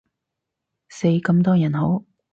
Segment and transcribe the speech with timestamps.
[0.89, 2.03] 死咁多人好？